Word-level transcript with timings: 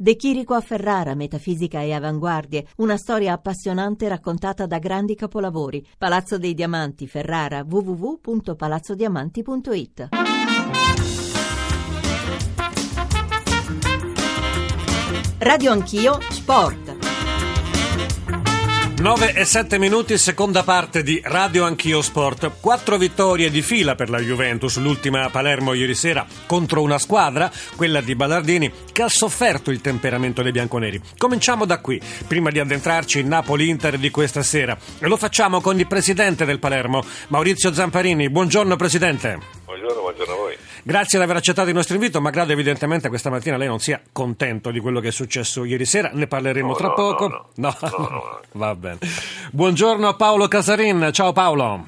De 0.00 0.14
Chirico 0.14 0.54
a 0.54 0.60
Ferrara, 0.60 1.16
metafisica 1.16 1.80
e 1.80 1.92
avanguardie, 1.92 2.68
una 2.76 2.96
storia 2.96 3.32
appassionante 3.32 4.06
raccontata 4.06 4.64
da 4.64 4.78
grandi 4.78 5.16
capolavori. 5.16 5.84
Palazzo 5.98 6.38
dei 6.38 6.54
Diamanti, 6.54 7.08
Ferrara, 7.08 7.66
www.palazzodiamanti.it. 7.68 10.08
Radio 15.38 15.72
Anch'io, 15.72 16.20
Sport. 16.30 16.97
9 19.00 19.32
e 19.32 19.44
7 19.44 19.78
minuti, 19.78 20.18
seconda 20.18 20.64
parte 20.64 21.04
di 21.04 21.20
Radio 21.22 21.64
Anch'io 21.64 22.02
Sport. 22.02 22.58
Quattro 22.60 22.96
vittorie 22.98 23.48
di 23.48 23.62
fila 23.62 23.94
per 23.94 24.10
la 24.10 24.18
Juventus, 24.18 24.76
l'ultima 24.78 25.22
a 25.22 25.30
Palermo 25.30 25.72
ieri 25.72 25.94
sera 25.94 26.26
contro 26.46 26.82
una 26.82 26.98
squadra, 26.98 27.48
quella 27.76 28.00
di 28.00 28.16
Ballardini, 28.16 28.72
che 28.90 29.02
ha 29.02 29.08
sofferto 29.08 29.70
il 29.70 29.80
temperamento 29.80 30.42
dei 30.42 30.50
bianconeri. 30.50 31.00
Cominciamo 31.16 31.64
da 31.64 31.78
qui, 31.78 32.00
prima 32.26 32.50
di 32.50 32.58
addentrarci 32.58 33.20
in 33.20 33.28
Napoli-Inter 33.28 33.98
di 33.98 34.10
questa 34.10 34.42
sera. 34.42 34.76
E 34.98 35.06
lo 35.06 35.16
facciamo 35.16 35.60
con 35.60 35.78
il 35.78 35.86
presidente 35.86 36.44
del 36.44 36.58
Palermo, 36.58 37.04
Maurizio 37.28 37.72
Zamparini. 37.72 38.28
Buongiorno 38.28 38.74
Presidente. 38.74 39.38
Buongiorno, 39.64 40.00
buongiorno 40.00 40.32
a 40.32 40.36
voi. 40.36 40.56
Grazie 40.84 41.18
di 41.18 41.24
aver 41.24 41.36
accettato 41.36 41.68
il 41.68 41.74
nostro 41.74 41.94
invito, 41.94 42.20
malgrado 42.20 42.52
evidentemente 42.52 43.08
questa 43.08 43.30
mattina 43.30 43.56
lei 43.56 43.68
non 43.68 43.80
sia 43.80 44.00
contento 44.12 44.70
di 44.70 44.80
quello 44.80 45.00
che 45.00 45.08
è 45.08 45.12
successo 45.12 45.64
ieri 45.64 45.84
sera, 45.84 46.10
ne 46.12 46.26
parleremo 46.26 46.68
No, 46.68 46.74
tra 46.74 46.88
no, 46.88 46.94
poco. 46.94 47.28
no, 47.28 47.46
no. 47.54 48.40
Va 48.52 48.74
bene. 48.74 48.98
Buongiorno 49.52 50.08
a 50.08 50.14
Paolo 50.14 50.48
Casarin, 50.48 51.10
ciao 51.12 51.32
Paolo. 51.32 51.86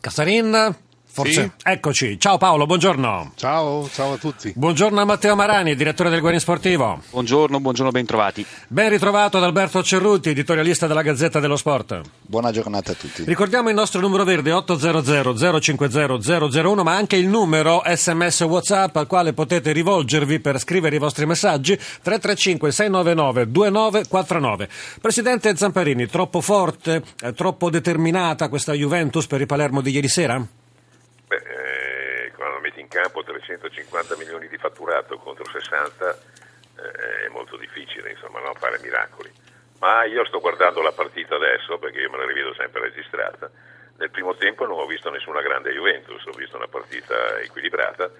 Casarin? 0.00 0.76
Forse. 1.18 1.52
Sì? 1.56 1.68
Eccoci. 1.68 2.20
Ciao 2.20 2.38
Paolo, 2.38 2.64
buongiorno. 2.64 3.32
Ciao, 3.34 3.88
ciao 3.90 4.12
a 4.12 4.16
tutti. 4.18 4.52
Buongiorno 4.54 5.00
a 5.00 5.04
Matteo 5.04 5.34
Marani, 5.34 5.74
direttore 5.74 6.10
del 6.10 6.20
Guerin 6.20 6.38
Sportivo. 6.38 7.02
Buongiorno, 7.10 7.58
buongiorno, 7.58 7.90
bentrovati. 7.90 8.46
Ben 8.68 8.88
ritrovato 8.88 9.36
ad 9.36 9.42
Alberto 9.42 9.82
Cerruti, 9.82 10.28
editorialista 10.28 10.86
della 10.86 11.02
Gazzetta 11.02 11.40
dello 11.40 11.56
Sport. 11.56 12.02
Buona 12.20 12.52
giornata 12.52 12.92
a 12.92 12.94
tutti. 12.94 13.24
Ricordiamo 13.24 13.68
il 13.68 13.74
nostro 13.74 14.00
numero 14.00 14.22
verde 14.22 14.52
800 14.52 15.60
050 15.60 16.18
001, 16.50 16.82
ma 16.84 16.94
anche 16.94 17.16
il 17.16 17.26
numero 17.26 17.82
sms 17.84 18.40
WhatsApp 18.42 18.94
al 18.94 19.08
quale 19.08 19.32
potete 19.32 19.72
rivolgervi 19.72 20.38
per 20.38 20.60
scrivere 20.60 20.94
i 20.94 21.00
vostri 21.00 21.26
messaggi 21.26 21.74
335 21.76 22.70
699 22.70 23.50
2949. 23.50 24.68
Presidente 25.00 25.56
Zamparini, 25.56 26.06
troppo 26.06 26.40
forte, 26.40 27.02
eh, 27.22 27.32
troppo 27.32 27.70
determinata 27.70 28.48
questa 28.48 28.72
Juventus 28.72 29.26
per 29.26 29.40
il 29.40 29.46
Palermo 29.46 29.80
di 29.80 29.90
ieri 29.90 30.08
sera? 30.08 30.46
Beh, 31.28 31.36
eh, 31.36 32.32
quando 32.34 32.60
metti 32.60 32.77
in 32.88 33.02
campo 33.02 33.22
350 33.22 34.16
milioni 34.16 34.48
di 34.48 34.56
fatturato 34.56 35.18
contro 35.18 35.44
60 35.44 36.18
eh, 36.78 37.26
è 37.26 37.28
molto 37.28 37.58
difficile 37.58 38.10
insomma, 38.10 38.40
no, 38.40 38.54
fare 38.54 38.78
miracoli. 38.80 39.30
Ma 39.80 40.04
io 40.04 40.24
sto 40.24 40.40
guardando 40.40 40.80
la 40.80 40.92
partita 40.92 41.36
adesso 41.36 41.76
perché 41.78 42.00
io 42.00 42.10
me 42.10 42.16
la 42.16 42.24
rivedo 42.24 42.54
sempre 42.54 42.80
registrata. 42.80 43.50
Nel 43.98 44.10
primo 44.10 44.34
tempo 44.36 44.64
non 44.64 44.78
ho 44.78 44.86
visto 44.86 45.10
nessuna 45.10 45.42
grande 45.42 45.72
Juventus, 45.72 46.24
ho 46.24 46.36
visto 46.36 46.56
una 46.56 46.66
partita 46.66 47.38
equilibrata. 47.40 48.10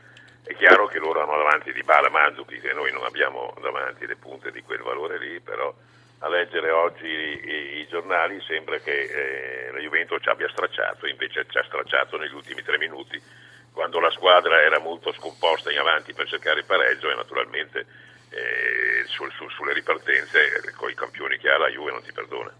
È 0.45 0.55
chiaro 0.55 0.87
che 0.87 0.99
loro 0.99 1.23
hanno 1.23 1.37
davanti 1.37 1.73
di 1.73 1.83
Bala 1.83 2.11
Mandzukic 2.11 2.61
che 2.61 2.73
noi 2.73 2.93
non 2.93 3.05
abbiamo 3.05 3.55
davanti 3.61 4.07
le 4.07 4.17
punte 4.17 4.51
di 4.51 4.63
quel 4.63 4.83
valore 4.83 5.19
lì, 5.19 5.41
però 5.41 5.75
a 6.21 6.29
leggere 6.29 6.71
oggi 6.71 7.07
i, 7.07 7.79
i 7.81 7.87
giornali 7.89 8.41
sembra 8.47 8.79
che 8.79 9.69
eh, 9.69 9.73
la 9.73 9.79
Juventus 9.79 10.21
ci 10.21 10.29
abbia 10.29 10.49
stracciato, 10.49 11.07
invece 11.07 11.47
ci 11.49 11.59
ha 11.59 11.65
stracciato 11.65 12.19
negli 12.19 12.35
ultimi 12.35 12.63
tre 12.63 12.77
minuti, 12.77 13.21
quando 13.79 14.01
la 14.01 14.11
squadra 14.11 14.61
era 14.61 14.81
molto 14.81 15.13
scomposta 15.13 15.71
in 15.71 15.79
avanti 15.79 16.13
per 16.13 16.27
cercare 16.27 16.59
il 16.59 16.67
pareggio 16.67 17.13
e 17.13 17.15
naturalmente 17.15 17.87
eh, 18.31 19.07
sul- 19.07 19.31
su- 19.39 19.49
sulle 19.51 19.73
ripartenze 19.73 20.67
eh, 20.67 20.73
con 20.75 20.91
i 20.91 20.95
campioni 20.95 21.39
che 21.39 21.49
ha 21.49 21.59
la 21.59 21.69
Juve 21.69 21.93
non 21.93 22.03
ti 22.03 22.11
perdona. 22.11 22.53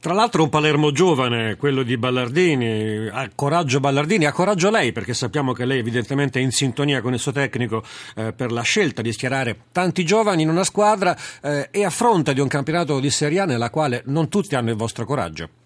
Tra 0.00 0.14
l'altro 0.14 0.42
un 0.42 0.48
Palermo 0.48 0.90
giovane, 0.90 1.54
quello 1.54 1.84
di 1.84 1.96
Ballardini, 1.96 3.08
ha 3.08 3.30
coraggio 3.36 3.78
Ballardini, 3.78 4.26
ha 4.26 4.32
coraggio 4.32 4.68
lei 4.68 4.90
perché 4.90 5.14
sappiamo 5.14 5.52
che 5.52 5.64
lei 5.64 5.78
evidentemente 5.78 6.40
è 6.40 6.42
in 6.42 6.50
sintonia 6.50 7.00
con 7.02 7.12
il 7.12 7.20
suo 7.20 7.30
tecnico 7.30 7.84
eh, 8.16 8.32
per 8.32 8.50
la 8.50 8.62
scelta 8.62 9.00
di 9.00 9.12
schierare 9.12 9.56
tanti 9.70 10.04
giovani 10.04 10.42
in 10.42 10.48
una 10.48 10.64
squadra 10.64 11.16
eh, 11.40 11.68
e 11.70 11.84
a 11.84 11.90
fronte 11.90 12.34
di 12.34 12.40
un 12.40 12.48
campionato 12.48 12.98
di 12.98 13.10
Serie 13.10 13.40
A 13.40 13.44
nella 13.44 13.70
quale 13.70 14.02
non 14.06 14.28
tutti 14.28 14.56
hanno 14.56 14.70
il 14.70 14.76
vostro 14.76 15.04
coraggio. 15.04 15.57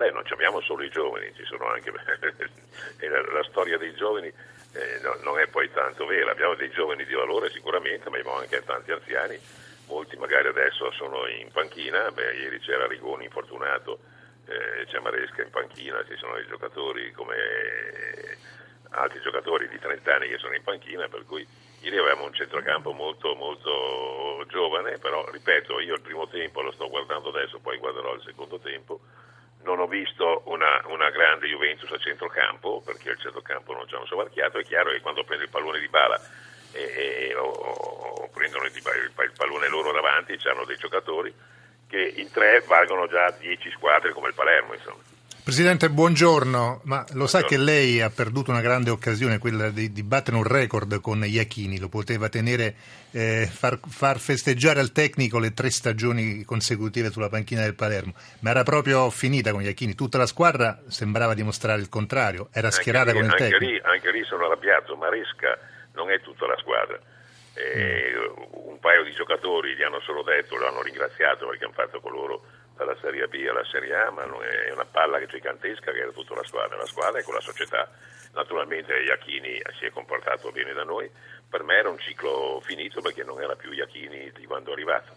Beh, 0.00 0.12
non 0.12 0.24
abbiamo 0.30 0.62
solo 0.62 0.82
i 0.82 0.88
giovani, 0.88 1.30
ci 1.36 1.44
sono 1.44 1.66
anche 1.66 1.92
la, 1.92 3.20
la 3.20 3.44
storia 3.50 3.76
dei 3.76 3.92
giovani 3.92 4.28
eh, 4.28 4.98
no- 5.02 5.18
non 5.24 5.38
è 5.38 5.46
poi 5.48 5.70
tanto 5.72 6.06
vera, 6.06 6.30
abbiamo 6.30 6.54
dei 6.54 6.70
giovani 6.70 7.04
di 7.04 7.12
valore 7.12 7.50
sicuramente, 7.50 8.08
ma 8.08 8.16
abbiamo 8.16 8.38
anche 8.38 8.64
tanti 8.64 8.92
anziani, 8.92 9.38
molti 9.88 10.16
magari 10.16 10.48
adesso 10.48 10.90
sono 10.92 11.26
in 11.26 11.50
panchina, 11.52 12.10
Beh, 12.12 12.32
ieri 12.32 12.60
c'era 12.60 12.86
Rigoni 12.86 13.24
infortunato, 13.24 13.98
eh, 14.46 14.86
c'è 14.86 15.00
Maresca 15.00 15.42
in 15.42 15.50
panchina, 15.50 16.02
ci 16.08 16.16
sono 16.16 16.32
dei 16.36 16.46
giocatori 16.46 17.12
come 17.12 17.36
eh, 17.36 18.38
altri 18.92 19.20
giocatori 19.20 19.68
di 19.68 19.78
30 19.78 20.14
anni 20.14 20.28
che 20.28 20.38
sono 20.38 20.54
in 20.54 20.62
panchina, 20.62 21.08
per 21.08 21.26
cui 21.26 21.46
ieri 21.80 21.98
avevamo 21.98 22.24
un 22.24 22.32
centrocampo 22.32 22.92
molto 22.92 23.34
molto 23.34 24.46
giovane, 24.48 24.96
però 24.96 25.28
ripeto, 25.30 25.78
io 25.78 25.96
il 25.96 26.00
primo 26.00 26.26
tempo 26.26 26.62
lo 26.62 26.72
sto 26.72 26.88
guardando 26.88 27.28
adesso, 27.28 27.58
poi 27.58 27.76
guarderò 27.76 28.14
il 28.14 28.22
secondo 28.22 28.58
tempo, 28.58 29.00
non 29.62 29.78
ho 29.78 29.86
visto 29.86 30.42
una, 30.46 30.80
una 30.86 31.10
grande 31.10 31.46
Juventus 31.48 31.90
a 31.92 31.98
centrocampo 31.98 32.80
perché 32.84 33.10
al 33.10 33.18
centrocampo 33.18 33.72
non 33.72 33.86
ci 33.88 33.94
hanno 33.94 34.06
sovarchiato. 34.06 34.58
È 34.58 34.64
chiaro 34.64 34.90
che 34.90 35.00
quando 35.00 35.24
prende 35.24 35.44
il 35.44 35.50
pallone 35.50 35.80
di 35.80 35.88
bala 35.88 36.20
e, 36.72 37.28
e- 37.28 37.34
o, 37.34 37.48
o 37.48 38.28
prendono 38.32 38.64
il, 38.64 38.72
il- 38.74 39.32
pallone 39.36 39.68
loro 39.68 39.92
davanti, 39.92 40.38
hanno 40.48 40.64
dei 40.64 40.76
giocatori 40.76 41.32
che 41.88 42.12
in 42.16 42.30
tre 42.30 42.60
valgono 42.60 43.08
già 43.08 43.30
10 43.32 43.70
squadre 43.72 44.12
come 44.12 44.28
il 44.28 44.34
Palermo. 44.34 44.74
Insomma. 44.74 45.02
Presidente, 45.42 45.90
buongiorno. 45.90 46.82
Ma 46.84 47.04
lo 47.14 47.26
sa 47.26 47.40
Buongiorno. 47.40 47.46
che 47.48 47.70
lei 47.72 48.00
ha 48.00 48.10
perduto 48.10 48.50
una 48.50 48.60
grande 48.60 48.90
occasione, 48.90 49.38
quella 49.38 49.70
di, 49.70 49.92
di 49.92 50.02
battere 50.02 50.36
un 50.36 50.44
record 50.44 51.00
con 51.00 51.24
Iachini. 51.24 51.78
Lo 51.78 51.88
poteva 51.88 52.28
tenere, 52.28 52.74
eh, 53.10 53.48
far, 53.50 53.78
far 53.88 54.18
festeggiare 54.18 54.78
al 54.80 54.92
tecnico 54.92 55.38
le 55.38 55.52
tre 55.52 55.70
stagioni 55.70 56.44
consecutive 56.44 57.10
sulla 57.10 57.28
panchina 57.28 57.62
del 57.62 57.74
Palermo. 57.74 58.12
Ma 58.40 58.50
era 58.50 58.62
proprio 58.62 59.10
finita 59.10 59.50
con 59.50 59.62
Iachini. 59.62 59.94
Tutta 59.94 60.18
la 60.18 60.26
squadra 60.26 60.80
sembrava 60.88 61.34
dimostrare 61.34 61.80
il 61.80 61.88
contrario. 61.88 62.48
Era 62.52 62.70
schierata 62.70 63.10
anche 63.10 63.20
con 63.20 63.28
lì, 63.28 63.34
il 63.34 63.42
anche 63.42 63.56
tecnico. 63.58 63.72
lì, 63.72 63.80
anche 63.94 64.10
lì 64.12 64.24
sono 64.24 64.44
arrabbiato. 64.46 64.94
Maresca 64.96 65.58
non 65.94 66.10
è 66.10 66.20
tutta 66.20 66.46
la 66.46 66.56
squadra. 66.58 66.98
E 67.54 68.14
Un 68.52 68.78
paio 68.78 69.02
di 69.02 69.12
giocatori 69.12 69.74
gli 69.74 69.82
hanno 69.82 70.00
solo 70.00 70.22
detto, 70.22 70.56
lo 70.56 70.68
hanno 70.68 70.82
ringraziato 70.82 71.48
perché 71.48 71.64
hanno 71.64 71.74
fatto 71.74 72.00
con 72.00 72.12
loro 72.12 72.42
dalla 72.80 72.96
Serie 73.00 73.28
B 73.28 73.46
alla 73.46 73.64
Serie 73.70 73.94
A, 73.94 74.10
ma 74.10 74.24
non 74.24 74.40
è 74.42 74.72
una 74.72 74.86
palla 74.86 75.18
che 75.18 75.26
gigantesca 75.26 75.92
che 75.92 76.00
era 76.00 76.10
tutta 76.12 76.34
la 76.34 76.44
squadra. 76.44 76.78
La 76.78 76.86
squadra 76.86 77.20
è 77.20 77.22
con 77.22 77.34
la 77.34 77.40
società. 77.40 77.86
Naturalmente 78.32 78.94
Iachini 78.94 79.60
si 79.78 79.84
è 79.84 79.90
comportato 79.90 80.50
bene 80.50 80.72
da 80.72 80.84
noi. 80.84 81.10
Per 81.48 81.62
me 81.62 81.74
era 81.74 81.90
un 81.90 81.98
ciclo 81.98 82.60
finito 82.64 83.02
perché 83.02 83.22
non 83.22 83.40
era 83.40 83.54
più 83.54 83.70
Iachini 83.72 84.32
di 84.34 84.46
quando 84.46 84.70
è 84.70 84.72
arrivato. 84.72 85.12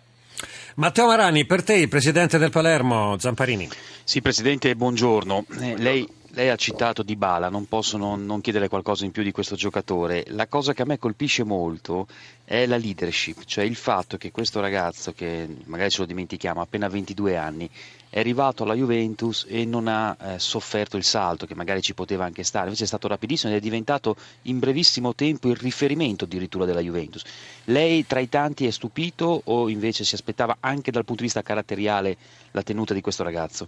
Matteo 0.75 1.05
Marani, 1.05 1.45
per 1.45 1.63
te, 1.63 1.75
il 1.75 1.87
presidente 1.87 2.37
del 2.37 2.49
Palermo, 2.49 3.17
Zamparini. 3.17 3.69
Sì, 4.03 4.21
Presidente, 4.21 4.75
buongiorno. 4.75 5.45
Eh, 5.61 5.77
lei, 5.77 6.05
lei 6.35 6.49
ha 6.49 6.55
citato 6.55 7.03
Dybala, 7.03 7.49
non 7.49 7.67
posso 7.67 7.97
non, 7.97 8.25
non 8.25 8.41
chiedere 8.41 8.67
qualcosa 8.67 9.05
in 9.05 9.11
più 9.11 9.21
di 9.21 9.31
questo 9.31 9.55
giocatore. 9.55 10.23
La 10.29 10.47
cosa 10.47 10.73
che 10.73 10.81
a 10.81 10.85
me 10.85 10.97
colpisce 10.97 11.43
molto 11.43 12.07
è 12.43 12.65
la 12.65 12.77
leadership, 12.77 13.43
cioè 13.45 13.63
il 13.63 13.75
fatto 13.75 14.17
che 14.17 14.31
questo 14.31 14.59
ragazzo, 14.59 15.13
che 15.13 15.47
magari 15.65 15.91
ce 15.91 16.01
lo 16.01 16.07
dimentichiamo, 16.07 16.59
ha 16.59 16.63
appena 16.63 16.87
22 16.87 17.37
anni, 17.37 17.69
è 18.09 18.19
arrivato 18.19 18.63
alla 18.63 18.73
Juventus 18.73 19.45
e 19.47 19.65
non 19.65 19.87
ha 19.87 20.17
eh, 20.19 20.39
sofferto 20.39 20.97
il 20.97 21.03
salto, 21.03 21.45
che 21.45 21.53
magari 21.53 21.81
ci 21.81 21.93
poteva 21.93 22.25
anche 22.25 22.43
stare, 22.43 22.65
invece 22.65 22.85
è 22.85 22.87
stato 22.87 23.07
rapidissimo 23.07 23.51
ed 23.51 23.59
è 23.59 23.61
diventato 23.61 24.15
in 24.43 24.57
brevissimo 24.57 25.13
tempo 25.13 25.49
il 25.49 25.55
riferimento 25.55 26.25
addirittura 26.25 26.65
della 26.65 26.81
Juventus. 26.81 27.23
Lei 27.65 28.07
tra 28.07 28.19
i 28.19 28.29
tanti 28.29 28.65
è 28.65 28.71
stupito 28.71 29.41
o 29.43 29.69
invece 29.69 30.03
si 30.03 30.15
aspettava 30.15 30.57
anche 30.61 30.89
dal 30.89 31.05
punto 31.05 31.21
di 31.21 31.27
vista 31.27 31.43
caratteriale 31.43 32.17
la 32.51 32.63
tenuta 32.63 32.95
di 32.95 33.01
questo 33.01 33.21
ragazzo? 33.21 33.67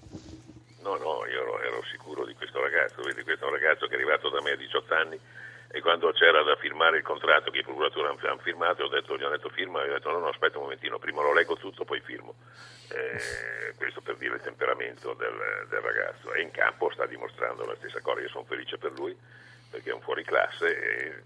No, 0.85 0.97
no, 0.97 1.25
io 1.25 1.41
ero, 1.41 1.59
ero 1.63 1.81
sicuro 1.89 2.25
di 2.27 2.35
questo 2.35 2.61
ragazzo, 2.61 3.01
vedi, 3.01 3.23
questo 3.23 3.45
è 3.45 3.47
un 3.47 3.55
ragazzo 3.55 3.87
che 3.87 3.93
è 3.93 3.95
arrivato 3.95 4.29
da 4.29 4.39
me 4.39 4.51
a 4.51 4.55
18 4.55 4.84
anni 4.95 5.19
e 5.75 5.81
quando 5.81 6.11
c'era 6.13 6.41
da 6.43 6.55
firmare 6.55 6.97
il 6.97 7.03
contratto 7.03 7.51
che 7.51 7.59
i 7.59 7.63
procuratori 7.63 8.07
hanno 8.07 8.37
firmato, 8.37 8.83
ho 8.83 8.87
detto, 8.87 9.17
gli 9.17 9.23
hanno 9.23 9.35
detto 9.35 9.49
firma, 9.49 9.83
e 9.83 9.89
ho 9.89 9.93
detto 9.93 10.09
no, 10.09 10.19
no, 10.19 10.29
aspetta 10.29 10.57
un 10.57 10.63
momentino, 10.63 10.99
prima 10.99 11.21
lo 11.21 11.33
leggo 11.33 11.57
tutto, 11.57 11.83
poi 11.83 11.99
firmo. 11.99 12.35
Eh, 12.89 13.73
questo 13.75 13.99
per 13.99 14.15
dire 14.15 14.35
il 14.35 14.41
temperamento 14.41 15.13
del, 15.13 15.67
del 15.67 15.81
ragazzo. 15.81 16.31
E 16.33 16.41
in 16.41 16.51
campo 16.51 16.89
sta 16.91 17.05
dimostrando 17.05 17.65
la 17.65 17.75
stessa 17.75 17.99
cosa, 17.99 18.21
io 18.21 18.29
sono 18.29 18.45
felice 18.45 18.77
per 18.77 18.93
lui 18.93 19.13
perché 19.69 19.89
è 19.89 19.93
un 19.93 19.99
fuoriclasse 19.99 20.79
e 20.79 21.23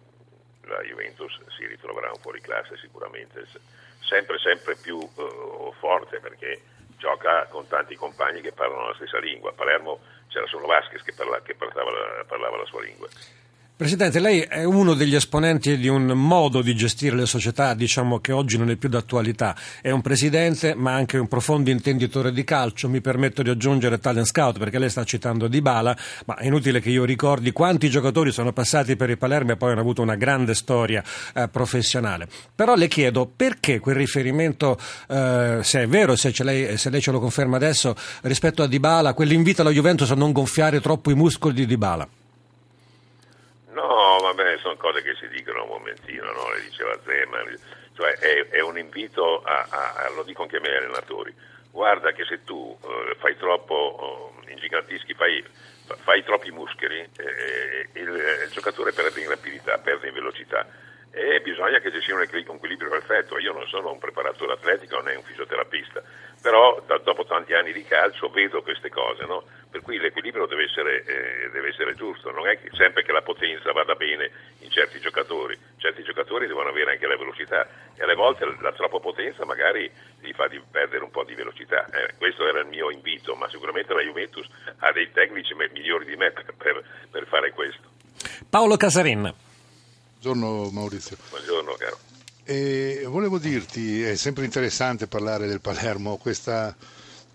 la 0.63 0.81
Juventus 0.81 1.39
si 1.49 1.67
ritroverà 1.67 2.09
un 2.09 2.19
fuoriclasse 2.19 2.77
sicuramente 2.77 3.45
se- 3.45 3.59
sempre 4.01 4.39
sempre 4.39 4.75
più 4.75 4.99
eh, 4.99 5.71
forte 5.77 6.19
perché 6.19 6.61
gioca 6.97 7.45
con 7.45 7.67
tanti 7.67 7.95
compagni 7.95 8.41
che 8.41 8.51
parlano 8.51 8.87
la 8.87 8.95
stessa 8.95 9.19
lingua. 9.19 9.51
A 9.51 9.53
Palermo 9.53 9.99
c'era 10.27 10.47
solo 10.47 10.65
Vasquez 10.65 11.03
che, 11.03 11.13
parla- 11.13 11.41
che 11.41 11.53
parlava, 11.53 11.91
la, 11.91 12.23
parlava 12.25 12.57
la 12.57 12.65
sua 12.65 12.81
lingua. 12.81 13.07
Presidente, 13.79 14.19
lei 14.19 14.41
è 14.41 14.65
uno 14.65 14.93
degli 14.93 15.15
esponenti 15.15 15.77
di 15.77 15.87
un 15.87 16.07
modo 16.07 16.61
di 16.61 16.75
gestire 16.75 17.15
le 17.15 17.25
società, 17.25 17.73
diciamo 17.73 18.19
che 18.19 18.33
oggi 18.33 18.57
non 18.57 18.69
è 18.69 18.75
più 18.75 18.89
d'attualità. 18.89 19.55
È 19.81 19.89
un 19.89 20.01
presidente, 20.01 20.75
ma 20.75 20.91
anche 20.91 21.17
un 21.17 21.29
profondo 21.29 21.69
intenditore 21.69 22.33
di 22.33 22.43
calcio. 22.43 22.89
Mi 22.89 22.99
permetto 22.99 23.41
di 23.41 23.49
aggiungere 23.49 23.97
talent 23.97 24.25
scout, 24.25 24.59
perché 24.59 24.79
lei 24.79 24.89
sta 24.89 25.05
citando 25.05 25.47
Dybala, 25.47 25.97
ma 26.25 26.35
è 26.35 26.47
inutile 26.47 26.81
che 26.81 26.89
io 26.89 27.05
ricordi 27.05 27.53
quanti 27.53 27.89
giocatori 27.89 28.33
sono 28.33 28.51
passati 28.51 28.97
per 28.97 29.11
il 29.11 29.17
Palermo 29.17 29.53
e 29.53 29.55
poi 29.55 29.71
hanno 29.71 29.79
avuto 29.79 30.01
una 30.01 30.15
grande 30.15 30.55
storia 30.55 31.01
eh, 31.33 31.47
professionale. 31.47 32.27
Però 32.53 32.75
le 32.75 32.89
chiedo 32.89 33.31
perché 33.33 33.79
quel 33.79 33.95
riferimento, 33.95 34.77
eh, 35.07 35.59
se 35.61 35.83
è 35.83 35.87
vero, 35.87 36.17
se, 36.17 36.33
lei, 36.43 36.77
se 36.77 36.89
lei 36.89 36.99
ce 36.99 37.11
lo 37.11 37.21
conferma 37.21 37.55
adesso, 37.55 37.95
rispetto 38.23 38.61
a 38.61 38.67
Dybala, 38.67 39.13
quell'invito 39.13 39.61
alla 39.61 39.71
Juventus 39.71 40.11
a 40.11 40.15
non 40.15 40.33
gonfiare 40.33 40.81
troppo 40.81 41.11
i 41.11 41.15
muscoli 41.15 41.53
di 41.53 41.65
Dybala. 41.65 42.18
No, 43.79 44.17
vabbè, 44.19 44.57
sono 44.57 44.75
cose 44.75 45.01
che 45.01 45.15
si 45.15 45.29
dicono 45.29 45.63
un 45.63 45.69
momentino, 45.69 46.29
no? 46.33 46.51
le 46.51 46.61
diceva 46.61 46.99
Zeman, 47.05 47.57
cioè 47.95 48.11
è, 48.11 48.47
è 48.49 48.59
un 48.59 48.77
invito 48.77 49.41
a, 49.41 49.65
a, 49.69 49.93
a, 49.93 50.09
lo 50.09 50.23
dico 50.23 50.41
anche 50.41 50.57
a 50.57 50.59
me 50.59 50.75
allenatori, 50.75 51.33
guarda 51.71 52.11
che 52.11 52.25
se 52.25 52.43
tu 52.43 52.55
uh, 52.77 53.15
fai 53.19 53.37
troppo, 53.37 54.33
uh, 54.43 54.49
ingigantischi, 54.51 55.13
fai, 55.13 55.41
fai, 56.03 56.25
troppi 56.25 56.51
muscoli, 56.51 56.99
eh, 56.99 57.89
il, 57.93 58.09
il, 58.43 58.49
giocatore 58.51 58.91
perde 58.91 59.21
in 59.21 59.29
rapidità, 59.29 59.77
perde 59.77 60.09
in 60.09 60.13
velocità 60.13 60.67
e 61.11 61.39
bisogna 61.41 61.79
che 61.79 61.91
ci 61.91 62.01
sia 62.01 62.15
un 62.15 62.21
equilibrio 62.21 62.89
perfetto. 62.89 63.39
Io 63.39 63.53
non 63.53 63.65
sono 63.67 63.91
un 63.91 63.97
preparatore 63.97 64.53
atletico 64.53 64.99
né 65.01 65.15
un 65.15 65.23
fisioterapista, 65.23 66.03
però 66.41 66.81
da, 66.85 66.97
dopo 66.97 67.23
tanti 67.23 67.53
anni 67.53 67.71
di 67.71 67.85
calcio 67.85 68.29
vedo 68.29 68.61
queste 68.61 68.89
cose, 68.89 69.25
no? 69.25 69.43
Per 69.69 69.81
cui 69.81 69.99
l'equilibrio 69.99 70.47
deve 70.47 70.63
essere, 70.63 71.03
eh, 71.05 71.49
deve 71.51 71.69
essere, 71.69 71.93
giusto, 71.95 72.31
non 72.31 72.47
è 72.47 72.59
che 72.59 72.69
sempre 72.73 73.03
che 73.03 73.11
la 73.11 73.21
potenza 73.21 73.71
vada 73.71 73.93
bene 73.93 74.31
in 74.59 74.71
certi 74.71 74.99
giocatori, 74.99 75.57
certi 75.77 76.01
giocatori 76.03 76.47
devono 76.47 76.69
avere 76.69 76.93
anche 76.93 77.05
la 77.05 77.15
velocità 77.15 77.67
e 77.95 78.03
alle 78.03 78.15
volte 78.15 78.45
la 78.59 78.73
troppa 78.73 78.99
potenza 78.99 79.45
magari 79.45 79.89
gli 80.19 80.31
fa 80.33 80.47
di 80.47 80.59
perdere 80.71 81.03
un 81.03 81.11
po' 81.11 81.23
di 81.23 81.35
velocità. 81.35 81.85
Eh, 81.85 82.15
questo 82.17 82.47
era 82.47 82.61
il 82.61 82.67
mio 82.67 82.89
invito, 82.89 83.35
ma 83.35 83.47
sicuramente 83.49 83.93
la 83.93 84.01
Juventus 84.01 84.47
ha 84.79 84.91
dei 84.91 85.11
tecnici 85.11 85.53
migliori 85.53 86.05
di 86.05 86.15
me 86.15 86.31
per, 86.33 86.53
per, 86.57 86.83
per 87.11 87.27
fare 87.27 87.51
questo. 87.51 87.87
Paolo 88.49 88.75
Casarin. 88.75 89.31
Buongiorno 90.19 90.71
Maurizio. 90.71 91.15
Buongiorno 91.29 91.73
caro. 91.73 91.97
E 92.43 93.03
volevo 93.05 93.37
dirti, 93.37 94.01
è 94.01 94.15
sempre 94.15 94.43
interessante 94.43 95.05
parlare 95.05 95.45
del 95.45 95.61
Palermo, 95.61 96.17
questa, 96.17 96.75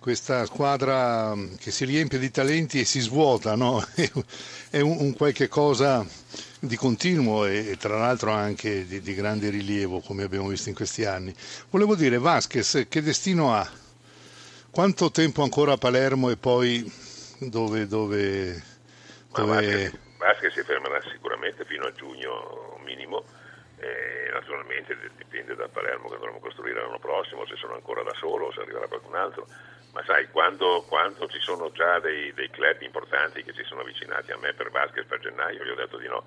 questa 0.05 0.45
squadra 0.45 1.33
che 1.59 1.71
si 1.71 1.87
riempie 1.87 2.19
di 2.19 2.31
talenti 2.31 2.79
e 2.79 2.85
si 2.85 3.01
svuota, 3.01 3.57
no? 3.57 3.83
è 4.69 4.81
un, 4.81 4.99
un, 4.99 5.15
qualche 5.17 5.49
cosa 5.49 6.07
di 6.59 6.77
continuo 6.77 7.47
e, 7.47 7.79
tra 7.79 7.97
l'altro 7.97 8.31
anche 8.31 8.87
di, 8.87 9.01
di, 9.01 9.15
grande 9.15 9.49
rilievo 9.49 10.01
come 10.01 10.25
abbiamo 10.25 10.49
visto 10.49 10.69
in 10.69 10.75
questi 10.75 11.07
anni. 11.07 11.35
Volevo 11.71 11.95
dire, 11.95 12.19
Vasquez 12.19 12.85
che 12.87 13.01
destino 13.01 13.55
ha? 13.55 13.67
Quanto 14.71 15.11
tempo 15.11 15.43
ancora 15.43 15.73
a 15.73 15.79
Palermo 15.79 16.29
e 16.29 16.37
poi 16.37 16.85
dove... 17.39 17.87
dove, 17.87 18.63
dove... 19.33 20.01
Vasquez 20.19 20.53
si 20.53 20.63
fermerà 20.65 21.01
sicuramente 21.11 21.65
fino 21.65 21.87
a 21.87 21.93
giugno 21.95 22.79
minimo. 22.85 23.25
Eh, 23.79 24.31
naturalmente 24.35 24.99
dipende 25.17 25.55
da 25.55 25.67
Palermo 25.69 26.11
che 26.11 26.17
dovremo 26.17 26.41
costruire 26.41 26.83
l'anno 26.83 26.99
prossimo, 26.99 27.47
se 27.47 27.57
sono 27.57 27.73
ancora 27.73 28.03
da 28.03 28.13
solo 28.19 28.49
o 28.49 28.53
se 28.53 28.61
arriverà 28.61 28.87
qualcun 28.87 29.15
altro. 29.15 29.47
Ma 29.95 30.03
sai, 30.03 30.29
quando, 30.31 30.85
quando 30.89 31.29
ci 31.29 31.39
sono 31.39 31.71
già 31.71 32.01
dei, 32.01 32.35
dei, 32.35 32.51
club 32.51 32.83
importanti 32.83 33.45
che 33.45 33.53
si 33.53 33.63
sono 33.63 33.83
avvicinati 33.83 34.33
a 34.33 34.37
me 34.39 34.53
per 34.53 34.71
Vasquez 34.71 35.07
per 35.07 35.21
gennaio, 35.21 35.65
gli 35.65 35.71
ho 35.71 35.77
detto 35.77 35.99
di 35.99 36.09
no. 36.09 36.25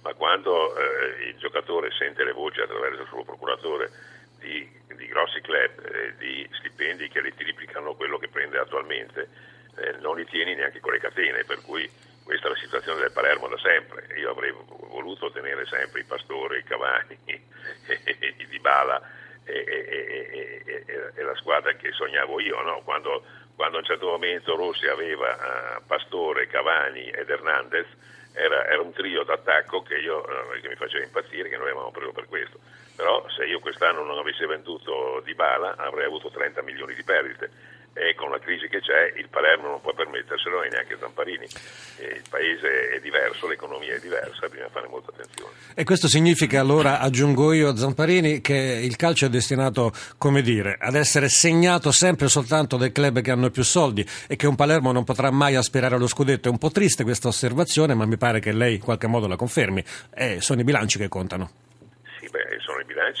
Ma 0.00 0.14
quando 0.14 0.74
eh, 0.74 1.28
il 1.28 1.36
giocatore 1.36 1.90
sente 1.92 2.24
le 2.24 2.32
voci 2.32 2.62
attraverso 2.62 3.02
il 3.02 3.08
suo 3.08 3.22
procuratore 3.22 3.90
di, 4.38 4.66
di 4.96 5.06
grossi 5.06 5.42
club, 5.42 5.84
eh, 5.84 6.14
di 6.16 6.48
stipendi 6.52 7.08
che 7.08 7.20
li 7.20 7.34
triplicano 7.34 7.94
quello 7.94 8.16
che 8.16 8.28
prende 8.28 8.58
attualmente, 8.58 9.28
eh, 9.76 9.92
non 10.00 10.16
li 10.16 10.24
tieni 10.24 10.54
neanche 10.54 10.80
con 10.80 10.92
le 10.92 10.98
catene, 10.98 11.44
per 11.44 11.60
cui 11.60 11.86
questa 12.24 12.46
è 12.46 12.50
la 12.52 12.56
situazione 12.56 13.00
del 13.00 13.12
Palermo 13.12 13.48
da 13.48 13.58
sempre. 13.58 14.06
Io 14.16 14.30
avrei 14.30 14.54
voluto 14.88 15.30
tenere 15.30 15.66
sempre 15.66 16.00
i 16.00 16.04
Pastori, 16.04 16.60
i 16.60 16.64
Cavani, 16.64 17.18
i 17.26 18.46
Dybala 18.48 19.18
e, 19.50 21.22
la 21.22 21.34
squadra 21.36 21.72
che 21.74 21.92
sognavo 21.92 22.40
io. 22.40 22.60
No? 22.62 22.80
Quando, 22.84 23.22
quando, 23.54 23.76
a 23.76 23.80
un 23.80 23.86
certo 23.86 24.06
momento 24.06 24.56
Rossi 24.56 24.86
aveva 24.86 25.78
uh, 25.78 25.86
Pastore, 25.86 26.46
Cavani 26.46 27.08
ed 27.10 27.28
Hernandez, 27.28 27.86
era, 28.32 28.66
era 28.66 28.80
un 28.80 28.92
trio 28.92 29.24
d'attacco 29.24 29.82
che, 29.82 29.96
io, 29.96 30.18
uh, 30.18 30.60
che 30.60 30.68
mi 30.68 30.76
faceva 30.76 31.04
impazzire, 31.04 31.48
che 31.48 31.56
noi 31.56 31.70
avevamo 31.70 31.90
preso 31.90 32.12
per 32.12 32.26
questo. 32.26 32.58
Però 32.96 33.26
se 33.30 33.44
io 33.44 33.60
quest'anno 33.60 34.02
non 34.02 34.18
avessi 34.18 34.44
venduto 34.44 35.20
Dybala 35.24 35.76
avrei 35.76 36.04
avuto 36.04 36.30
30 36.30 36.62
milioni 36.62 36.94
di 36.94 37.02
perdite 37.02 37.78
e 37.92 38.14
con 38.14 38.30
la 38.30 38.38
crisi 38.38 38.68
che 38.68 38.80
c'è 38.80 39.18
il 39.18 39.28
Palermo 39.28 39.68
non 39.68 39.80
può 39.80 39.92
permetterselo 39.92 40.62
e 40.62 40.68
neanche 40.68 40.96
Zamparini. 40.98 41.44
il 41.44 42.22
paese 42.28 42.90
è 42.90 43.00
diverso, 43.00 43.48
l'economia 43.48 43.94
è 43.94 43.98
diversa, 43.98 44.48
bisogna 44.48 44.68
fare 44.68 44.88
molta 44.88 45.10
attenzione. 45.10 45.52
E 45.74 45.84
questo 45.84 46.08
significa 46.08 46.60
allora, 46.60 47.00
aggiungo 47.00 47.52
io 47.52 47.68
a 47.68 47.76
Zamparini, 47.76 48.40
che 48.40 48.54
il 48.54 48.96
calcio 48.96 49.26
è 49.26 49.28
destinato, 49.28 49.92
come 50.18 50.42
dire, 50.42 50.76
ad 50.80 50.94
essere 50.94 51.28
segnato 51.28 51.90
sempre 51.90 52.28
soltanto 52.28 52.76
dai 52.76 52.92
club 52.92 53.20
che 53.20 53.30
hanno 53.30 53.50
più 53.50 53.64
soldi 53.64 54.06
e 54.26 54.36
che 54.36 54.46
un 54.46 54.54
Palermo 54.54 54.92
non 54.92 55.04
potrà 55.04 55.30
mai 55.30 55.56
aspirare 55.56 55.96
allo 55.96 56.06
scudetto. 56.06 56.48
È 56.48 56.50
un 56.50 56.58
po' 56.58 56.70
triste 56.70 57.02
questa 57.02 57.28
osservazione, 57.28 57.94
ma 57.94 58.06
mi 58.06 58.16
pare 58.16 58.40
che 58.40 58.52
lei 58.52 58.74
in 58.74 58.80
qualche 58.80 59.08
modo 59.08 59.26
la 59.26 59.36
confermi. 59.36 59.84
Eh, 60.14 60.40
sono 60.40 60.60
i 60.60 60.64
bilanci 60.64 60.98
che 60.98 61.08
contano 61.08 61.59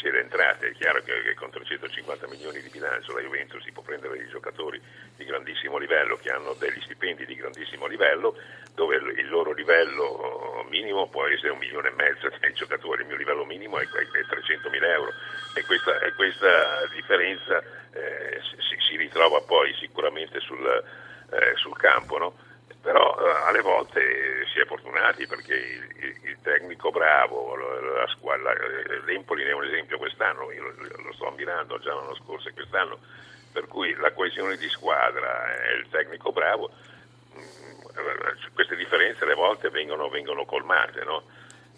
le 0.08 0.20
entrate, 0.20 0.68
è 0.68 0.72
chiaro 0.72 1.02
che, 1.02 1.20
che, 1.22 1.34
con 1.34 1.50
350 1.50 2.28
milioni 2.28 2.62
di 2.62 2.70
bilancio 2.70 3.12
la 3.12 3.20
Juventus 3.20 3.62
si 3.62 3.72
può 3.72 3.82
prendere 3.82 4.16
dei 4.16 4.28
giocatori 4.28 4.80
di 5.16 5.24
grandissimo 5.24 5.76
livello 5.76 6.16
che 6.16 6.30
hanno 6.30 6.54
degli 6.54 6.80
stipendi 6.80 7.26
di 7.26 7.34
grandissimo 7.34 7.86
livello, 7.86 8.36
dove 8.74 8.96
il 8.96 9.28
loro 9.28 9.52
livello 9.52 10.64
minimo 10.70 11.08
può 11.08 11.26
essere 11.26 11.50
un 11.50 11.58
milione 11.58 11.88
e 11.88 11.92
mezzo 11.92 12.30
dei 12.40 12.54
giocatori, 12.54 13.02
il 13.02 13.08
mio 13.08 13.16
livello 13.16 13.44
minimo 13.44 13.78
è, 13.78 13.84
è 13.84 14.24
300 14.26 14.70
mila 14.70 14.86
euro 14.86 15.10
e 15.54 15.64
questa, 15.64 15.98
e 16.00 16.12
questa 16.14 16.86
differenza 16.94 17.58
eh, 17.92 18.40
si, 18.40 18.76
si, 18.88 18.96
ritrova 18.96 19.40
poi 19.40 19.74
sicuramente 19.74 20.40
sul, 20.40 20.64
eh, 21.30 21.52
sul 21.56 21.76
campo. 21.76 22.18
No? 22.18 22.34
Però 22.80 23.16
eh, 23.18 23.48
alle 23.48 23.60
volte 23.60 24.46
si 24.52 24.58
è 24.58 24.64
fortunati 24.64 25.26
perché 25.26 25.54
il, 25.54 26.04
il, 26.04 26.28
il 26.30 26.38
tecnico 26.42 26.90
bravo, 26.90 27.54
la, 27.56 28.06
squadra, 28.08 28.52
eh, 28.52 29.02
l'Empoli 29.04 29.44
ne 29.44 29.50
è 29.50 29.54
un 29.54 29.64
esempio 29.64 29.98
quest'anno, 29.98 30.50
io 30.50 30.62
lo, 30.62 31.02
lo, 31.02 31.12
sto 31.12 31.28
ammirando 31.28 31.78
già 31.78 31.94
l'anno 31.94 32.14
scorso 32.16 32.48
e 32.48 32.52
quest'anno, 32.52 32.98
per 33.52 33.66
cui 33.66 33.94
la 33.96 34.12
coesione 34.12 34.56
di 34.56 34.68
squadra 34.68 35.54
e 35.62 35.74
il 35.74 35.88
tecnico 35.90 36.32
bravo, 36.32 36.70
mh, 37.34 37.38
mm, 37.38 38.54
queste 38.54 38.76
differenze 38.76 39.24
alle 39.24 39.34
volte 39.34 39.68
vengono, 39.68 40.08
vengono 40.08 40.44
colmate, 40.46 41.04
no? 41.04 41.24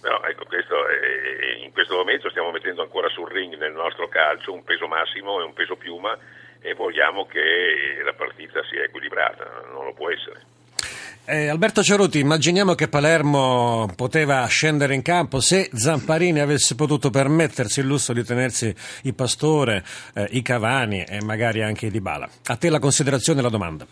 Però 0.00 0.21
ecco, 0.25 0.44
questo 0.47 0.87
è, 0.88 1.54
in 1.59 1.73
questo 1.73 1.94
momento 1.94 2.28
stiamo 2.30 2.50
mettendo 2.50 2.82
ancora 2.82 3.09
sul 3.09 3.30
ring 3.30 3.56
nel 3.56 3.73
nostro 3.73 4.09
calcio 4.09 4.52
un 4.52 4.64
peso 4.64 4.88
massimo 4.88 5.40
e 5.40 5.44
un 5.44 5.52
peso 5.52 5.76
piuma 5.76 6.16
e 6.61 6.75
vogliamo 6.75 7.26
che 7.26 8.00
la 8.04 8.12
partita 8.12 8.62
sia 8.64 8.82
equilibrata, 8.82 9.62
non 9.73 9.85
lo 9.85 9.92
può 9.92 10.11
essere. 10.11 10.61
Eh, 11.25 11.47
Alberto 11.47 11.85
Ceruti, 11.85 12.19
immaginiamo 12.19 12.75
che 12.75 12.88
Palermo 12.88 13.88
poteva 13.95 14.45
scendere 14.47 14.93
in 14.97 15.02
campo 15.02 15.38
se 15.38 15.71
Zamparini 15.73 16.41
avesse 16.41 16.75
potuto 16.75 17.11
permettersi 17.11 17.79
il 17.79 17.87
lusso 17.87 18.12
di 18.12 18.25
tenersi 18.25 18.75
i 19.02 19.12
Pastore, 19.12 19.85
eh, 20.14 20.26
i 20.33 20.43
Cavani 20.43 21.05
e 21.05 21.23
magari 21.23 21.62
anche 21.62 21.87
i 21.87 21.91
Dybala. 21.93 22.29
A 22.47 22.57
te 22.57 22.69
la 22.71 22.81
considerazione 22.81 23.38
e 23.38 23.43
la 23.45 23.49
domanda. 23.50 23.87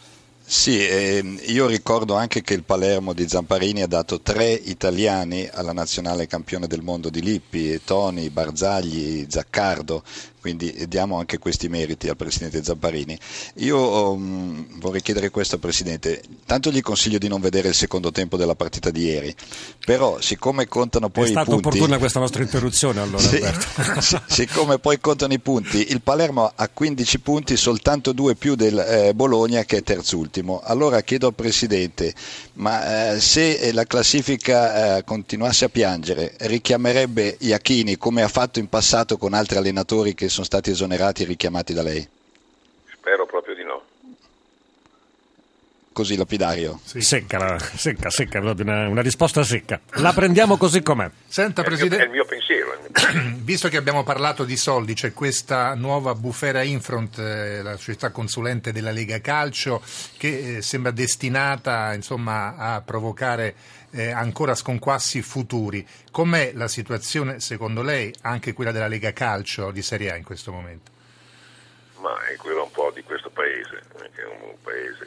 Sì, 0.45 0.85
eh, 0.85 1.23
io 1.47 1.69
ricordo 1.69 2.17
anche 2.17 2.43
che 2.43 2.55
il 2.55 2.65
Palermo 2.65 3.13
di 3.13 3.29
Zamparini 3.29 3.83
ha 3.83 3.87
dato 3.87 4.21
tre 4.21 4.51
italiani 4.51 5.49
alla 5.49 5.73
nazionale 5.73 6.27
campione 6.27 6.67
del 6.67 6.83
mondo 6.83 7.09
di 7.09 7.23
Lippi, 7.23 7.81
Toni, 7.85 8.31
Barzagli, 8.31 9.27
Zaccardo, 9.29 10.03
quindi 10.41 10.87
diamo 10.89 11.19
anche 11.19 11.39
questi 11.39 11.69
meriti 11.69 12.09
al 12.09 12.17
Presidente 12.17 12.65
Zamparini. 12.65 13.19
Io 13.57 14.13
um, 14.13 14.67
vorrei 14.79 15.03
chiedere 15.03 15.31
questo 15.31 15.57
al 15.57 15.61
Presidente, 15.61 16.23
tanto 16.47 16.71
gli 16.71 16.81
consiglio 16.81 17.19
di 17.19 17.29
non 17.29 17.41
vedere 17.41 17.69
il 17.69 17.75
secondo 17.75 18.11
tempo 18.11 18.37
della 18.37 18.55
partita 18.55 18.91
di 18.91 19.05
ieri, 19.05 19.35
però 19.85 20.21
siccome 20.21 20.67
contano 20.67 21.11
poi 21.11 21.31
i 21.31 21.33
punti... 21.33 21.41
È 21.41 21.45
stata 21.45 21.57
opportuna 21.57 21.99
questa 21.99 22.21
nostra 22.21 22.43
interruzione 22.43 23.01
allora 23.01 23.23
sì, 24.01 24.19
siccome 24.27 24.79
poi 24.79 24.99
contano 24.99 25.33
i 25.33 25.39
punti, 25.39 25.91
il 25.91 26.01
Palermo 26.01 26.51
ha 26.55 26.69
15 26.69 27.21
punti, 27.21 27.57
soltanto 27.57 28.13
due 28.13 28.35
più 28.35 28.55
del 28.55 28.79
eh, 28.79 29.15
Bologna 29.15 29.65
che 29.65 29.79
è 29.79 29.83
terzultimo. 29.83 30.61
Allora 30.65 31.03
chiedo 31.03 31.27
al 31.27 31.35
Presidente, 31.35 32.15
ma 32.55 33.13
eh, 33.13 33.21
se 33.21 33.73
la 33.73 33.85
classifica 33.85 34.97
eh, 34.97 35.05
continuasse 35.05 35.67
a 35.67 35.69
piangere, 35.69 36.35
richiamerebbe 36.39 37.37
Iachini 37.41 37.99
come 37.99 38.23
ha 38.23 38.29
fatto 38.29 38.59
in 38.59 38.69
passato 38.69 39.19
con 39.19 39.35
altri 39.35 39.59
allenatori 39.59 40.15
che 40.15 40.30
sono 40.31 40.47
stati 40.47 40.71
esonerati 40.71 41.23
e 41.23 41.27
richiamati 41.27 41.75
da 41.75 41.83
lei? 41.83 42.09
Spero 42.93 43.27
proprio 43.27 43.55
di 43.55 43.63
no. 43.63 43.85
così 45.93 46.17
lapidario? 46.17 46.81
Sì. 46.83 47.03
Secca, 47.03 47.59
secca, 47.59 48.09
secca, 48.09 48.41
una, 48.41 48.89
una, 48.89 49.03
risposta 49.03 49.43
secca. 49.43 49.81
La 49.97 50.13
prendiamo 50.13 50.57
così 50.57 50.83
com'è. 50.83 51.11
Senta, 51.27 51.63
Presidente, 51.63 52.05
è 52.05 52.07
il 52.07 52.11
mio 52.11 52.25
pensiero. 52.25 52.70
Visto 53.43 53.69
che 53.69 53.77
abbiamo 53.77 54.03
parlato 54.03 54.45
di 54.45 54.57
soldi, 54.57 54.95
c'è 54.95 55.13
questa 55.13 55.75
nuova 55.75 56.15
bufera 56.15 56.63
Infront, 56.63 57.19
eh, 57.19 57.63
la 57.63 57.77
società 57.77 58.11
consulente 58.11 58.73
della 58.73 58.91
Lega 58.91 59.21
Calcio, 59.21 59.81
che 60.17 60.57
eh, 60.57 60.63
sembra 60.63 60.91
destinata 60.91 61.95
insomma, 61.95 62.57
a 62.57 62.81
provocare 62.81 63.55
eh, 63.91 64.11
ancora 64.11 64.57
sconquassi 64.57 65.23
futuri. 65.23 65.87
Com'è 66.11 66.53
la 66.55 66.67
situazione, 66.67 67.39
secondo 67.39 67.83
lei, 67.83 68.13
anche 68.23 68.53
quella 68.53 68.73
della 68.73 68.89
Lega 68.89 69.13
Calcio 69.13 69.71
di 69.71 69.83
Serie 69.83 70.11
A 70.11 70.17
in 70.17 70.25
questo 70.25 70.51
momento? 70.51 70.91
Ma 72.01 72.27
è 72.27 72.37
quella 72.37 72.63
un 72.63 72.71
po' 72.73 72.91
di 72.93 73.03
questo 73.03 73.31
paese, 73.31 73.83
che 74.15 74.23
è 74.23 74.27
un 74.27 74.55
paese 74.63 75.05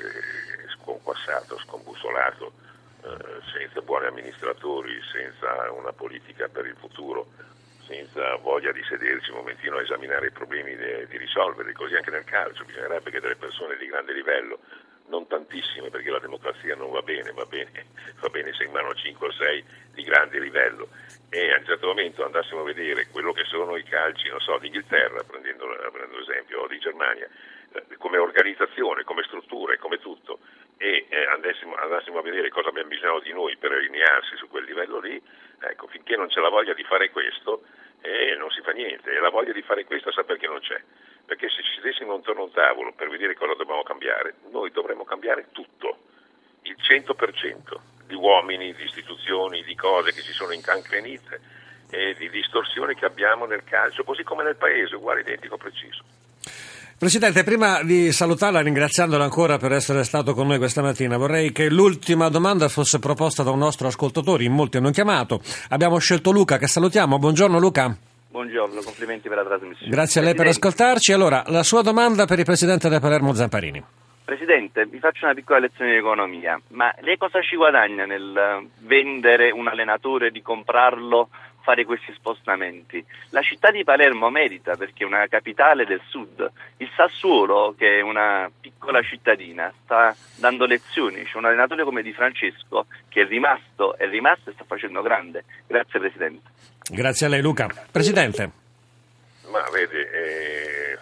sconquassato, 0.80 1.58
scombussolato, 1.66 2.54
senza 3.52 3.82
buoni 3.82 4.06
amministratori, 4.06 4.94
senza 5.12 5.70
una 5.72 5.92
politica 5.92 6.48
per 6.48 6.66
il 6.66 6.76
futuro, 6.80 7.28
senza 7.88 8.36
voglia 8.38 8.72
di 8.72 8.84
sederci 8.84 9.32
un 9.32 9.38
momentino 9.38 9.78
a 9.78 9.82
esaminare 9.82 10.28
i 10.28 10.32
problemi 10.32 10.72
e 10.72 11.08
di 11.08 11.18
risolverli, 11.18 11.74
così 11.74 11.96
anche 11.96 12.12
nel 12.12 12.24
calcio 12.24 12.64
bisognerebbe 12.66 13.12
che 13.12 13.20
delle 13.20 13.36
persone 13.36 13.78
di 13.78 13.88
grande 13.88 14.14
livello 14.14 14.60
non 15.08 15.28
tantissime 15.28 15.90
perché 15.90 16.10
la 16.10 16.20
democrazia 16.20 16.76
non 16.76 16.92
va 16.92 17.02
bene, 17.02 17.32
va 17.32 17.46
bene, 17.46 17.86
va 18.20 18.30
bene 18.30 18.54
se 18.54 18.64
in 18.64 18.72
mano 18.72 18.94
5 18.94 19.28
o 19.28 19.32
6 19.32 19.64
di 19.94 20.04
grande 20.04 20.40
livello. 20.40 20.88
E 21.30 21.52
a 21.52 21.58
un 21.58 21.66
certo 21.66 21.88
momento 21.88 22.24
andassimo 22.24 22.62
a 22.62 22.64
vedere 22.64 23.08
quello 23.08 23.32
che 23.34 23.44
sono 23.46 23.76
i 23.76 23.84
calci, 23.84 24.30
non 24.30 24.40
so, 24.40 24.58
d'Inghilterra, 24.60 25.24
prendendo, 25.24 25.66
prendendo 25.66 26.18
l'esempio, 26.18 26.62
o 26.62 26.68
di 26.68 26.78
Germania, 26.78 27.28
eh, 27.74 27.98
come 27.98 28.18
organizzazione, 28.18 29.04
come 29.04 29.24
strutture, 29.24 29.80
come 29.80 29.98
tutto, 29.98 30.40
e 30.78 31.08
eh, 31.10 31.26
andassimo, 31.26 31.74
andassimo, 31.76 32.20
a 32.20 32.22
vedere 32.22 32.50
cosa 32.50 32.70
abbiamo 32.70 32.90
bisogno 32.90 33.20
di 33.20 33.34
noi 33.34 33.58
per 33.58 33.72
allinearsi 33.72 34.36
su 34.36 34.48
quel 34.48 34.66
livello 34.66 35.00
lì, 35.00 35.20
ecco, 35.60 35.88
finché 35.88 36.16
non 36.16 36.28
c'è 36.28 36.40
la 36.40 36.50
voglia 36.50 36.74
di 36.74 36.84
fare 36.84 37.10
questo, 37.10 37.64
eh, 38.04 38.36
non 38.36 38.52
si 38.52 38.62
fa 38.62 38.72
niente, 38.72 39.12
e 39.12 39.20
la 39.20 39.30
voglia 39.30 39.54
di 39.54 39.62
fare 39.62 39.86
questo 39.86 40.12
sa 40.12 40.24
perché 40.24 40.46
non 40.46 40.60
c'è? 40.60 40.80
Perché 41.26 41.48
se 41.48 41.64
ci 41.64 41.76
sedessimo 41.76 42.14
intorno 42.16 42.42
a 42.42 42.46
un 42.46 42.52
tavolo 42.52 42.92
per 42.92 43.10
vedere 43.10 43.34
cosa 43.34 43.56
dobbiamo 43.56 43.84
cambiare, 43.84 44.36
noi 44.52 44.72
dovremmo 44.72 45.06
cambiare 45.06 45.48
tutto, 45.52 45.98
il 46.64 46.76
100% 46.78 47.80
di 48.06 48.16
uomini, 48.16 48.74
di 48.74 48.84
istituzioni, 48.84 49.64
di 49.64 49.76
cose 49.76 50.12
che 50.12 50.22
si 50.22 50.34
sono 50.34 50.52
incancrenite 50.52 51.40
e 51.90 52.14
di 52.16 52.30
distorsioni 52.30 52.94
che 52.94 53.06
abbiamo 53.06 53.46
nel 53.46 53.64
calcio, 53.64 54.04
così 54.04 54.24
come 54.24 54.44
nel 54.44 54.58
paese, 54.58 54.96
uguale, 54.96 55.22
identico, 55.22 55.56
preciso. 55.56 56.04
Presidente, 57.04 57.44
prima 57.44 57.84
di 57.84 58.14
salutarla, 58.14 58.62
ringraziandola 58.62 59.26
ancora 59.26 59.58
per 59.58 59.74
essere 59.74 60.06
stato 60.06 60.34
con 60.34 60.48
noi 60.48 60.58
questa 60.58 60.82
mattina, 60.82 61.18
vorrei 61.18 61.52
che 61.52 61.70
l'ultima 61.70 62.30
domanda 62.30 62.70
fosse 62.70 63.00
proposta 63.00 63.44
da 63.44 63.52
un 63.52 63.58
nostro 63.58 63.88
ascoltatore, 63.88 64.46
in 64.46 64.54
molti 64.54 64.78
hanno 64.78 64.90
chiamato. 64.90 65.42
Abbiamo 65.72 65.98
scelto 65.98 66.32
Luca, 66.32 66.58
che 66.58 66.68
salutiamo. 66.68 67.20
Buongiorno 67.20 67.60
Luca. 67.60 67.94
Buongiorno, 68.30 68.80
complimenti 68.80 69.28
per 69.28 69.40
la 69.40 69.44
trasmissione. 69.44 69.92
Grazie 69.92 70.22
a 70.22 70.24
lei 70.24 70.34
per 70.34 70.48
ascoltarci. 70.48 71.12
Allora, 71.12 71.44
la 71.48 71.64
sua 71.64 71.82
domanda 71.82 72.26
per 72.26 72.40
il 72.40 72.46
Presidente 72.46 72.88
del 72.88 73.02
Palermo 73.02 73.34
Zamparini. 73.34 73.84
Presidente, 74.24 74.86
vi 74.86 75.00
faccio 75.00 75.26
una 75.26 75.34
piccola 75.34 75.60
lezione 75.60 75.92
di 75.92 75.98
economia, 75.98 76.58
ma 76.70 76.96
lei 77.02 77.18
cosa 77.18 77.42
ci 77.42 77.58
guadagna 77.58 78.06
nel 78.06 78.66
vendere 78.80 79.52
un 79.52 79.68
allenatore, 79.68 80.32
di 80.32 80.42
comprarlo, 80.42 81.28
fare 81.64 81.86
questi 81.86 82.14
spostamenti? 82.14 83.04
La 83.30 83.42
città 83.42 83.72
di 83.72 83.84
Palermo 83.84 84.30
merita 84.30 84.76
perché 84.76 85.04
è 85.04 85.08
una 85.08 85.26
capitale 85.28 85.86
del 85.86 86.02
sud. 86.08 86.52
Il 86.78 86.90
Sassuolo, 86.96 87.74
che 87.78 88.00
è 88.00 88.02
una 88.02 88.52
piccola 88.60 89.02
cittadina, 89.02 89.74
sta 89.84 90.16
dando 90.36 90.66
lezioni. 90.66 91.24
C'è 91.24 91.38
un 91.38 91.46
allenatore 91.46 91.84
come 91.84 92.04
Di 92.04 92.14
Francesco 92.14 92.86
che 93.10 93.22
è 93.22 93.26
rimasto, 93.26 93.98
è 93.98 94.08
rimasto 94.08 94.50
e 94.50 94.54
sta 94.54 94.66
facendo 94.66 95.02
grande. 95.02 95.46
Grazie 95.66 96.00
Presidente. 96.00 96.50
Grazie 96.90 97.26
a 97.26 97.30
lei 97.30 97.42
Luca. 97.42 97.68
Presidente. 97.92 98.52
Ma 99.50 99.64
vedi, 99.72 99.98
eh, 99.98 100.98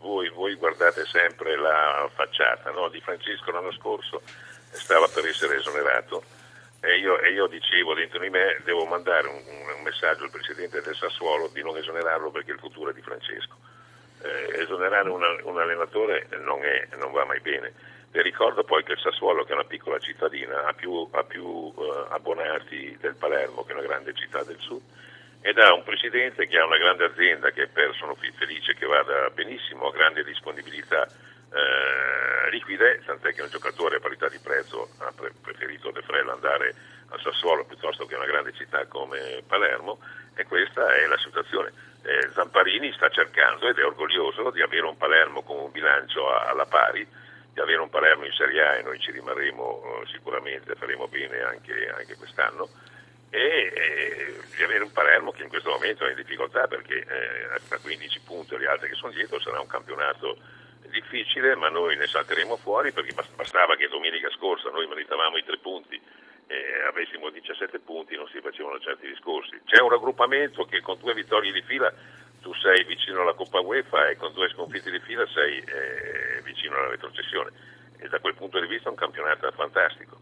voi, 0.00 0.28
voi, 0.30 0.54
guardate 0.54 1.04
sempre 1.06 1.56
la 1.56 2.08
facciata 2.14 2.70
no? 2.70 2.88
di 2.88 3.00
Francesco 3.00 3.50
l'anno 3.50 3.72
scorso 3.72 4.20
stava 4.72 5.06
per 5.08 5.26
essere 5.26 5.56
esonerato 5.56 6.22
e 6.84 6.98
io, 6.98 7.20
e 7.20 7.30
io 7.30 7.46
dicevo 7.46 7.94
dentro 7.94 8.18
di 8.18 8.28
me 8.28 8.58
devo 8.64 8.84
mandare 8.86 9.28
un, 9.28 9.36
un, 9.36 9.82
messaggio 9.82 10.24
al 10.24 10.30
Presidente 10.30 10.80
del 10.80 10.96
Sassuolo 10.96 11.48
di 11.52 11.62
non 11.62 11.76
esonerarlo 11.76 12.32
perché 12.32 12.50
il 12.50 12.58
futuro 12.58 12.90
è 12.90 12.92
di 12.92 13.00
Francesco. 13.02 13.54
Eh, 14.20 14.62
esonerare 14.62 15.08
una, 15.08 15.28
un 15.44 15.60
allenatore 15.60 16.26
non, 16.40 16.64
è, 16.64 16.88
non 16.96 17.12
va 17.12 17.24
mai 17.24 17.38
bene. 17.38 17.72
Le 18.10 18.22
ricordo 18.22 18.64
poi 18.64 18.82
che 18.82 18.92
il 18.92 18.98
Sassuolo, 18.98 19.44
che 19.44 19.52
è 19.52 19.54
una 19.54 19.64
piccola 19.64 20.00
cittadina, 20.00 20.64
ha 20.64 20.72
più, 20.72 21.08
ha 21.12 21.22
più 21.22 21.44
uh, 21.44 22.06
abbonati 22.08 22.96
del 23.00 23.14
Palermo, 23.14 23.62
che 23.62 23.72
è 23.72 23.76
una 23.76 23.86
grande 23.86 24.12
città 24.12 24.42
del 24.42 24.58
sud, 24.58 24.82
ed 25.40 25.58
ha 25.58 25.72
un 25.72 25.84
presidente 25.84 26.48
che 26.48 26.58
ha 26.58 26.66
una 26.66 26.78
grande 26.78 27.04
azienda 27.04 27.50
che 27.52 27.68
per, 27.68 27.94
sono 27.94 28.16
felice 28.16 28.74
che 28.74 28.86
vada 28.86 29.30
benissimo, 29.30 29.86
ha 29.86 29.92
grande 29.92 30.24
disponibilità 30.24 31.06
eh, 31.52 32.50
liquide, 32.50 33.02
tant'è 33.04 33.32
che 33.32 33.42
un 33.42 33.50
giocatore 33.50 33.96
a 33.96 34.00
parità 34.00 34.28
di 34.28 34.38
prezzo 34.38 34.90
ha 34.98 35.12
pre- 35.14 35.32
preferito 35.40 35.90
De 35.90 36.02
Frella 36.02 36.32
andare 36.32 36.74
al 37.08 37.20
Sassuolo 37.20 37.64
piuttosto 37.64 38.06
che 38.06 38.14
a 38.14 38.18
una 38.18 38.26
grande 38.26 38.52
città 38.52 38.86
come 38.86 39.42
Palermo 39.46 39.98
e 40.34 40.44
questa 40.44 40.94
è 40.94 41.06
la 41.06 41.18
situazione. 41.18 41.72
Eh, 42.02 42.30
Zamparini 42.32 42.92
sta 42.92 43.08
cercando 43.10 43.68
ed 43.68 43.78
è 43.78 43.84
orgoglioso 43.84 44.50
di 44.50 44.62
avere 44.62 44.86
un 44.86 44.96
Palermo 44.96 45.42
con 45.42 45.58
un 45.58 45.70
bilancio 45.70 46.34
alla 46.34 46.66
pari, 46.66 47.06
di 47.52 47.60
avere 47.60 47.80
un 47.80 47.90
Palermo 47.90 48.24
in 48.24 48.32
Serie 48.32 48.62
A 48.62 48.74
e 48.76 48.82
noi 48.82 48.98
ci 48.98 49.10
rimarremo 49.10 49.82
eh, 50.02 50.06
sicuramente, 50.08 50.74
faremo 50.74 51.06
bene 51.06 51.42
anche, 51.42 51.92
anche 51.94 52.16
quest'anno 52.16 52.68
e 53.28 54.42
di 54.56 54.62
avere 54.62 54.84
un 54.84 54.92
Palermo 54.92 55.32
che 55.32 55.42
in 55.42 55.48
questo 55.48 55.70
momento 55.70 56.04
è 56.04 56.10
in 56.10 56.16
difficoltà 56.16 56.66
perché 56.66 56.98
eh, 56.98 57.74
a 57.74 57.78
15 57.78 58.20
punti 58.20 58.58
gli 58.58 58.66
altri 58.66 58.90
che 58.90 58.94
sono 58.94 59.12
dietro 59.12 59.40
sarà 59.40 59.60
un 59.60 59.66
campionato 59.66 60.36
difficile 60.92 61.56
ma 61.56 61.68
noi 61.68 61.96
ne 61.96 62.06
salteremo 62.06 62.56
fuori 62.56 62.92
perché 62.92 63.12
bastava 63.34 63.74
che 63.74 63.88
domenica 63.88 64.30
scorsa 64.30 64.70
noi 64.70 64.86
meritavamo 64.86 65.36
i 65.36 65.44
tre 65.44 65.58
punti 65.58 66.00
e 66.46 66.84
avessimo 66.86 67.30
17 67.30 67.80
punti 67.80 68.14
non 68.14 68.28
si 68.28 68.40
facevano 68.40 68.78
certi 68.78 69.08
discorsi. 69.08 69.58
C'è 69.64 69.80
un 69.80 69.88
raggruppamento 69.88 70.64
che 70.64 70.80
con 70.80 70.98
due 71.00 71.14
vittorie 71.14 71.50
di 71.50 71.62
fila 71.62 71.92
tu 72.40 72.52
sei 72.54 72.84
vicino 72.84 73.22
alla 73.22 73.32
Coppa 73.32 73.60
UEFA 73.60 74.08
e 74.08 74.16
con 74.16 74.32
due 74.32 74.50
sconfitte 74.50 74.90
di 74.90 75.00
fila 75.00 75.26
sei 75.28 75.58
eh, 75.58 76.42
vicino 76.42 76.76
alla 76.76 76.88
retrocessione 76.88 77.50
e 77.98 78.08
da 78.08 78.18
quel 78.18 78.34
punto 78.34 78.60
di 78.60 78.66
vista 78.66 78.88
è 78.88 78.90
un 78.90 78.96
campionato 78.96 79.50
fantastico. 79.52 80.21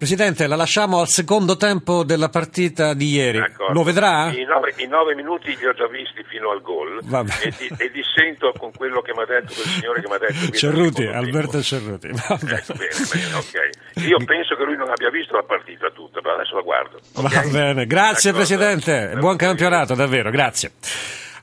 Presidente, 0.00 0.46
la 0.46 0.56
lasciamo 0.56 1.00
al 1.00 1.08
secondo 1.08 1.58
tempo 1.58 2.04
della 2.04 2.30
partita 2.30 2.94
di 2.94 3.10
ieri. 3.16 3.38
D'accordo. 3.38 3.74
Lo 3.74 3.82
vedrà? 3.82 4.32
I 4.32 4.44
nove, 4.44 4.72
I 4.76 4.86
nove, 4.86 5.14
minuti 5.14 5.54
li 5.54 5.66
ho 5.66 5.74
già 5.74 5.86
visti 5.88 6.24
fino 6.26 6.50
al 6.50 6.62
gol 6.62 7.02
e, 7.42 7.52
di, 7.58 7.70
e, 7.76 7.90
dissento 7.90 8.50
con 8.56 8.72
quello 8.72 9.02
che 9.02 9.12
mi 9.12 9.20
ha 9.20 9.26
detto 9.26 9.52
quel 9.52 9.66
signore 9.66 10.00
che 10.00 10.08
mi 10.08 10.14
ha 10.14 10.18
detto. 10.18 10.56
Cerruti, 10.56 11.04
Alberto 11.04 11.60
Cerruti. 11.60 12.06
Ecco, 12.06 12.38
bene, 12.40 12.64
bene, 13.12 13.34
okay. 13.34 14.08
Io 14.08 14.16
penso 14.24 14.56
che 14.56 14.64
lui 14.64 14.78
non 14.78 14.88
abbia 14.88 15.10
visto 15.10 15.36
la 15.36 15.42
partita 15.42 15.90
tutta, 15.90 16.22
però 16.22 16.34
adesso 16.36 16.54
la 16.54 16.62
guardo. 16.62 16.98
Okay? 17.16 17.44
Va 17.44 17.50
bene, 17.50 17.84
grazie 17.84 18.32
D'accordo. 18.32 18.56
Presidente, 18.56 19.18
buon 19.18 19.36
campionato 19.36 19.94
davvero, 19.94 20.30
grazie. 20.30 20.72